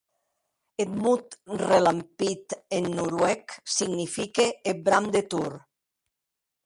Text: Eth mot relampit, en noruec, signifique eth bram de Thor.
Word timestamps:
Eth 0.83 0.95
mot 1.01 1.35
relampit, 1.61 2.55
en 2.79 2.87
noruec, 3.01 3.55
signifique 3.77 4.47
eth 4.73 4.81
bram 4.89 5.11
de 5.17 5.23
Thor. 5.35 5.59